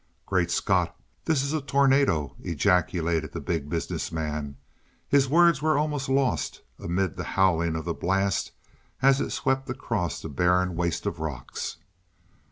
"Great 0.25 0.49
Scott, 0.49 0.95
this 1.25 1.43
is 1.43 1.53
a 1.53 1.61
tornado!" 1.61 2.35
ejaculated 2.41 3.33
the 3.33 3.39
Big 3.39 3.69
Business 3.69 4.11
Man. 4.11 4.57
His 5.07 5.29
words 5.29 5.61
were 5.61 5.77
almost 5.77 6.09
lost 6.09 6.63
amid 6.79 7.17
the 7.17 7.23
howling 7.37 7.75
of 7.75 7.85
the 7.85 7.93
blast 7.93 8.51
as 9.03 9.21
it 9.21 9.29
swept 9.29 9.69
across 9.69 10.19
the 10.19 10.27
barren 10.27 10.75
waste 10.75 11.05
of 11.05 11.19
rocks. 11.19 11.77